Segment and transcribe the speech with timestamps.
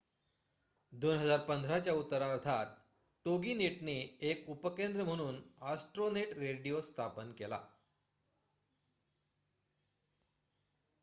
[0.93, 2.71] 2015 च्या उत्तरार्धात
[3.25, 3.93] टोगीनेटने
[4.21, 5.39] एक उपकेंद्र म्हणून
[5.65, 7.59] ॲस्ट्रोनेट रेडिओ स्थापित केला